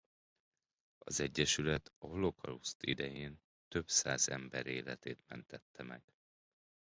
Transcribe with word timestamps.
Az 0.97 1.19
egyesület 1.19 1.91
a 1.97 2.05
holokauszt 2.05 2.83
idején 2.83 3.39
több 3.67 3.89
száz 3.89 4.29
ember 4.29 4.65
életét 4.65 5.23
mentette 5.27 5.83
meg. 5.83 6.01